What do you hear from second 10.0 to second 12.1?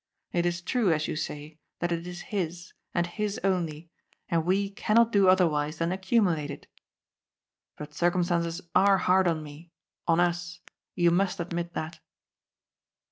on us; you must admit that."